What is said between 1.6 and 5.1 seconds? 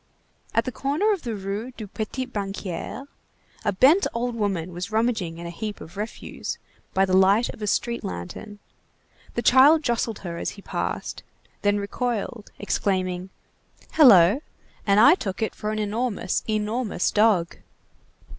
du Petit Banquier, a bent old woman was